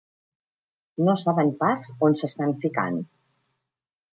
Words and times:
No 1.09 1.15
saben 1.25 1.51
pas 1.61 1.85
on 2.09 2.17
s'estan 2.23 2.57
ficant. 2.65 2.99